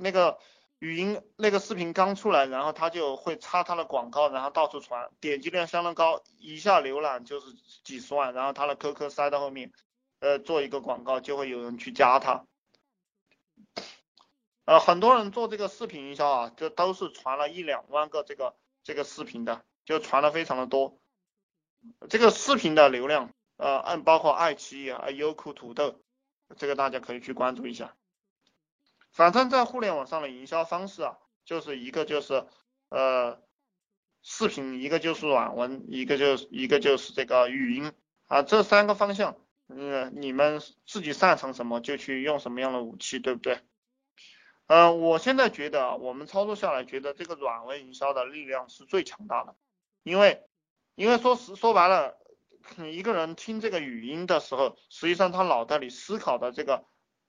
[0.00, 0.38] 那个
[0.78, 7.52] 语音那个视频刚出来，然后他就会插他的广告，然后到处传，点击量相当高，一下浏览就是
[7.84, 9.72] 几十万，然后他的 QQ 塞到后面，
[10.20, 12.46] 呃，做一个广告就会有人去加他。
[14.64, 20.98] 呃，很多人做这个视频营销啊，就都是传了一两万个这个这个视频的，就传的非常的多。
[22.08, 26.00] 这个视频的流量，呃，按包括爱奇艺啊、优酷、土豆，
[26.56, 27.96] 这个大家可以去关注一下。
[29.12, 32.46] 反正，在互联网上的营销方式啊，就是一个就是
[32.88, 33.42] 呃
[34.22, 37.92] 视频，一个就是软文，一个就是一个就是这个语音
[38.26, 39.36] 啊，这三个方向，
[39.68, 43.60] 嗯，你们自己擅长什么就去用什么样的武器，对不对？
[44.66, 49.56] 嗯，我现在觉得我们操作下来，觉得这个软文营销的力量是最强大的，
[50.04, 50.44] 因为，
[50.94, 52.16] 因为说实说白了，
[52.92, 56.84] 一个人听这个语音的时候，实际上他脑袋里思考的这个，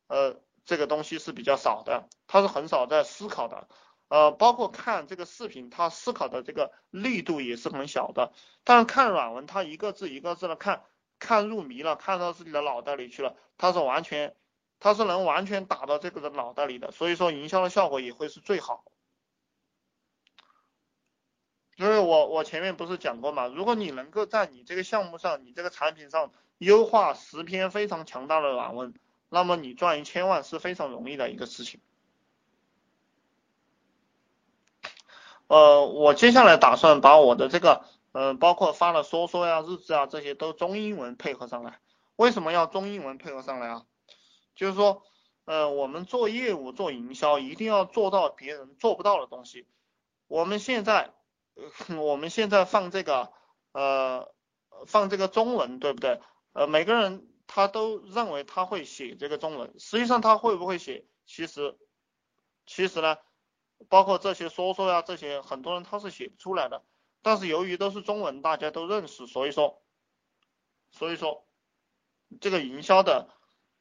[0.05, 3.67] 呃，这个东西是比较少的，他是很少在思考的，
[4.07, 10.83] 呃，包括看这个视频，他思考的这个力度也是很小的，但是看软文，他一个字一个字的看，
[11.19, 14.35] 看入迷了，看到自己的脑袋里去了，他是完全。
[14.83, 18.83] 它是能完全打到这个的脑袋里的，所以说营销的效果也会是最好。
[21.75, 28.95] 因为我我前面不是讲过嘛，如果你能够在你这个项目上，你这个产品上优化十篇非常强大的软文，
[29.33, 31.79] 那么你赚一千万是非常容易的一个事情。
[35.47, 41.79] 呃，我接下来打算把我的这个，呃，包括发的说说呀、日志啊这些都中英文配合上来。
[42.17, 43.85] 为什么要中英文配合上来啊？
[44.53, 45.03] 就是说，
[45.45, 49.65] 呃，我们做业务、做营销，一定要做到别人做不到的东西。
[50.27, 51.13] 我们现在，
[51.97, 53.31] 我们现在放这个，
[53.71, 54.33] 呃，
[54.87, 56.19] 放这个中文，对不对？
[56.51, 61.05] 呃，每个人他都认为他会写这个中文，实际上他会不会写？
[61.25, 61.77] 其实，
[62.65, 63.17] 其实呢，
[63.89, 66.81] 包括这些说说呀，这些很多人他是写不出来的。
[67.21, 69.81] 但是由于都是中文，大家都认识，所以说，
[70.91, 71.45] 所以说，
[72.39, 73.27] 这个营销的。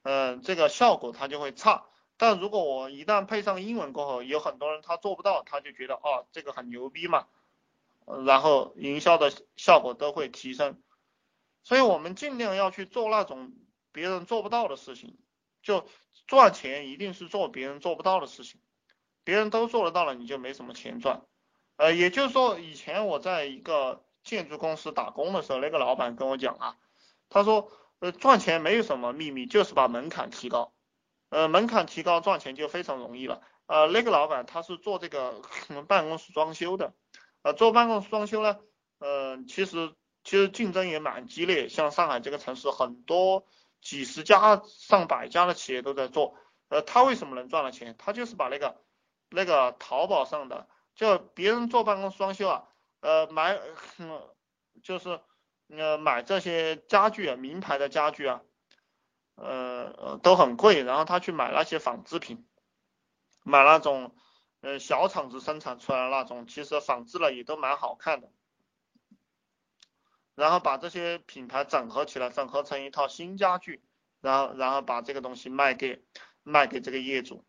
[0.02, 1.86] 嗯，这个效果它就会差。
[2.16, 7.28] 但如果我一旦配上英文过后，有很多人他做不到，他就觉得哦，这个很牛逼嘛，
[8.26, 10.82] 然后营销的效果都会提升。
[11.62, 13.52] 所以我们尽量要去做那种
[13.92, 15.18] 别人做不到的事情，
[15.62, 15.86] 就
[16.26, 18.60] 赚钱一定是做别人做不到的事情，
[19.24, 21.22] 别人都做得到了，你就没什么钱赚。
[21.76, 26.76] 呃，也就是说，以前我在一个建筑公司打工的时候，那个老板跟我讲啊，
[27.28, 27.72] 他说。
[28.02, 30.72] 呃，赚钱没有什么秘密，就是把门槛提高。
[31.28, 33.42] 呃，门槛提高，赚钱就非常容易了。
[33.66, 35.42] 呃，那个老板他是做这个
[35.86, 36.94] 办公室装修的。
[37.42, 38.56] 呃，做办公室装修呢，
[39.00, 41.68] 呃，其实其实竞争也蛮激烈。
[41.68, 43.44] 像上海这个城市，很多
[43.80, 46.34] 几十家、上百家的企业都在做。
[46.68, 47.96] 呃，他为什么能赚了钱？
[47.98, 48.80] 他就是把那个
[49.28, 52.68] 那个淘宝上的，就别人做办公室装修啊，
[53.00, 53.58] 呃，买，
[54.82, 55.20] 就是。
[55.72, 58.42] 呃，买这些家具啊，名牌的家具啊，
[59.36, 60.82] 呃，都很贵。
[60.82, 62.44] 然后他去买那些仿制品，
[63.44, 64.12] 买那种
[64.62, 68.32] 呃小厂子生产出来的那种，其实仿制了也都蛮好看的。
[70.40, 73.82] 然后把这些品牌整合起来，整合成一套新家具，
[74.22, 76.02] 然后然后把这个东西卖给
[76.42, 77.44] 卖给这个业主。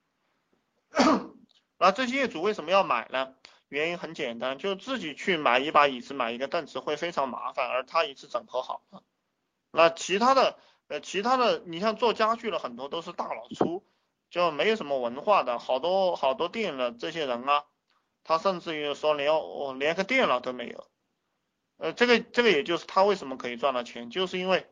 [1.78, 3.34] 那这些业主为什么要买呢？
[3.70, 9.04] 原因很简单，就自己去买一把椅子、买一个凳子会非常麻烦，而他一次整合好了。
[9.72, 10.60] 那其他的，
[10.90, 13.86] 呃，其他的，你像做家具的很多都是大老粗，
[14.30, 17.64] 就没有什么文化的，好多好多店的这些人啊，
[18.26, 20.91] 他甚至于说连我连个电脑都没有。
[21.82, 24.70] 呃，这个这个也就是他为什么可以赚到钱，就是因为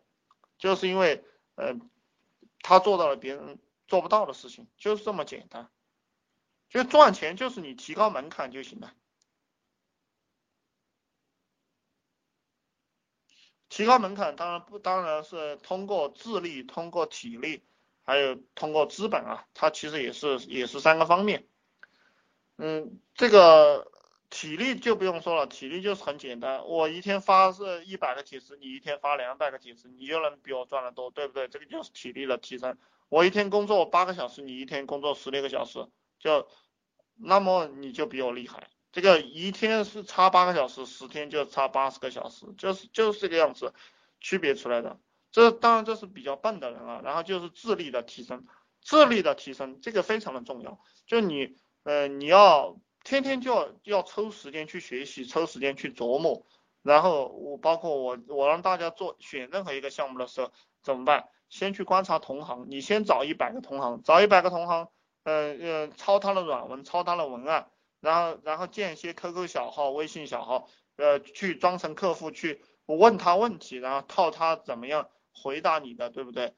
[0.60, 1.26] 就是因为
[1.56, 1.76] 呃，
[2.62, 5.72] 他做到了别人做不到的事情，就是这么简单。
[6.70, 8.94] 就赚钱就是你提高门槛就行了，
[13.70, 17.64] 提高门槛当然不当然是通过智力、通过体力，
[18.04, 21.48] 还有通过资本啊，它其实也是也是三个方面。
[22.58, 23.92] 嗯，这个
[24.30, 31.48] 体力就不用说了，体力就是很简单，我一天发是一百个帖子，你一天发两百个帖子，你就能比我赚的多，对不对？
[31.48, 32.78] 这个就是体力的提升。
[33.10, 35.88] 我一天工作八个小时，你一天工作十六个小时。
[36.20, 36.48] 就，
[37.16, 38.70] 那么你就比我厉害。
[38.92, 43.74] 这个一天是差八个小时，十天就差八十个小时，就是就是这个样子
[44.20, 45.00] 区别出来的。
[45.32, 47.02] 这当然这是比较笨的人啊。
[47.04, 48.46] 然后就是智力的提升，
[48.82, 50.80] 智力的提升这个非常的重要。
[51.08, 52.78] 就你呃你要
[53.10, 56.46] 天天就要要抽时间去学习，抽时间去琢磨。
[56.84, 60.52] 然后我包括我我让大家做选任何一个项目的时候
[60.84, 61.28] 怎么办？
[61.50, 64.90] 先去观察同行，你先找一百个同行，找一百个同行。
[65.24, 76.54] 呃呃抄他的软文，抄他的文案，然后然后建一些 QQ 小号、微信小号，呃去装成客户去问他问题，然后套他怎么样回答你的，对不对？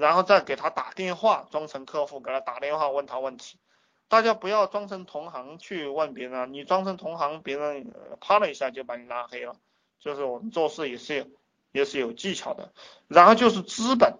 [0.00, 3.58] 然后再给他打电话，装成客户给他打电话问他问题。
[4.08, 9.54] 大家不要装成同行去问别人，你装成同行，别人啪的一下就把你拉黑了。
[10.00, 11.30] 就是我们做事也是
[11.72, 12.72] 也是有技巧的。
[13.06, 14.18] 然后就是资本，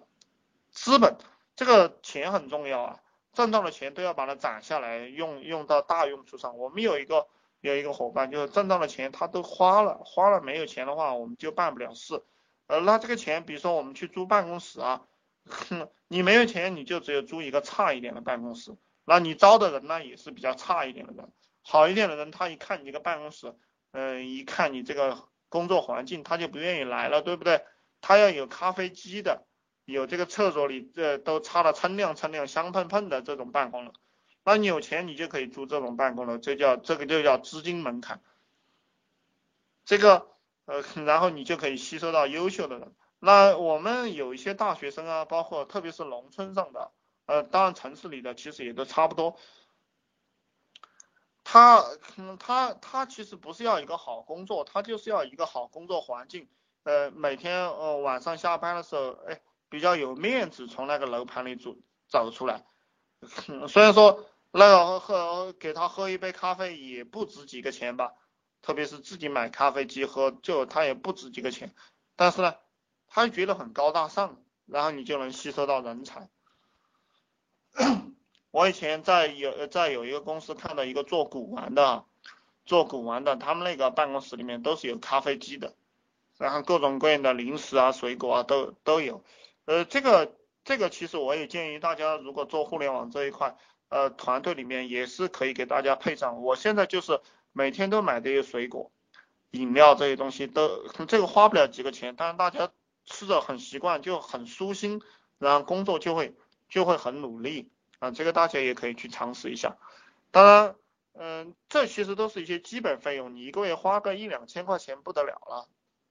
[0.71, 1.17] 资本
[1.55, 2.99] 这个钱很重要啊，
[3.33, 6.57] 挣到的钱都要把它攒下来，用用到大用处上。
[6.57, 7.27] 我们有一个
[7.61, 12.23] 有一个伙伴，就是挣到的钱他都花了，花了没有钱的话，我们就办不了事。
[12.67, 15.01] 呃，那这个钱，比如说我们去租办公室啊，
[15.45, 18.75] 哼你没有钱，你就只有租一个差一点的办公室。
[19.09, 21.31] 那你招的人呢，也是比较差一点的人，
[21.63, 23.55] 好一点的人，他一看你这个办公室，
[23.91, 27.65] 嗯，一看你这个工作环境，他就不愿意来了，对不对？
[28.01, 29.47] 他要有咖啡机的，
[29.85, 33.93] 有这个厕所里这都擦的锃亮锃亮、香喷喷的这种办公楼。
[34.43, 38.21] 那你有钱，你就可以租这种办公楼，这叫这个就叫资金门槛。
[39.85, 40.27] 这个
[40.65, 42.93] 呃，然后你就可以吸收到优秀的人。
[43.17, 46.91] 那我们有一些大学生啊，包括特别是农村上的。
[47.29, 49.37] 呃，当然城市里的其实也都差不多。
[51.43, 51.85] 他，
[52.39, 56.49] 他，他其实不是要一个好工作，他就是要一个好工作环境。
[56.83, 61.75] 呃，每天呃晚上下班的时候，哎，比较有面子，从那个楼盘里走
[62.07, 62.65] 走出来。
[63.69, 68.13] 虽然说那个喝给他喝一杯咖啡也不值几个钱吧，
[68.63, 71.75] 特别是自己买咖啡机喝，就他也不值几个钱。
[72.15, 72.55] 但是呢，
[73.07, 76.27] 他觉得很高大上，然后你就能吸收到人才。
[78.51, 82.03] 我以前在有在有一个公司看到一个做古玩的，
[82.65, 85.75] 做古玩的，他们那个办公室里面都是有咖啡机的，
[86.37, 89.23] 然后各种各样的零食啊、水果啊都都有。
[89.65, 93.55] 呃，这个这个其实我也建议大家，如果做互联网这一块，
[93.89, 96.41] 呃，团队里面也是可以给大家配上。
[96.41, 97.21] 我现在就是
[97.53, 98.91] 每天都买这些水果、
[99.51, 102.71] 饮料这些东西，都这个花不了几个钱，但是大家
[103.05, 105.01] 吃的很习惯，就很舒心，
[105.37, 106.35] 然后工作就会。
[106.69, 109.77] 就会很努力啊，这个大家也可以去尝试一下。
[110.31, 110.75] 当然，
[111.13, 115.67] 嗯，这其实都是一些基本费用，你一个月花个一两千块钱不得了了，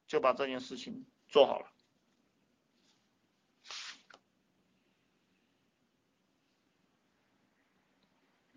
[0.07, 1.67] 就把这件事情做好了。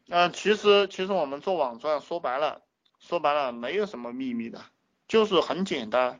[0.07, 2.63] 嗯，其实其实我们做网赚说白了，
[2.99, 4.65] 说白了没有什么秘密的，
[5.07, 6.19] 就是很简单，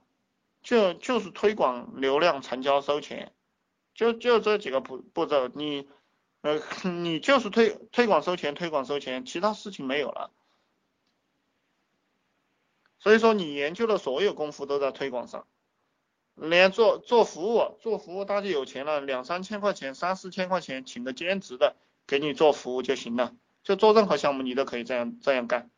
[0.64, 3.34] 就就是推广、流量、成交、收钱。
[4.02, 5.88] 就就这几个步步骤，你
[6.42, 6.60] 呃
[6.90, 10.32] 你就是推推广收钱，推广收钱，其他事情没有了。
[12.98, 15.46] 所以说你研究的所有功夫都在推广上，
[16.34, 21.76] 连做做服务做服务，大家有钱了，两三千块钱，三四千块钱，请个兼职的
[22.08, 25.70] 给你做服务就行了，就做任何项目你都可以这样这样干。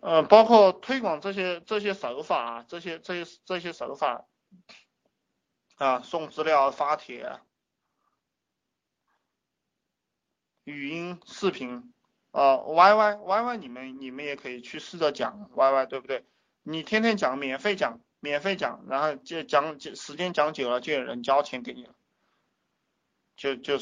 [0.00, 4.26] 呃，包括推广这些这些手法啊，这些这些这些手法
[5.76, 7.38] 啊，送资料、发帖、
[10.64, 11.92] 语音、视频
[12.30, 16.24] 啊，Y Y Y Y，你们你们也可以去试着讲 Y Y，对不对？
[16.62, 21.94] 你天天讲，免费讲，免费讲，然后就讲时间讲久了，就有人交钱给你了，
[23.36, 23.78] 就就是。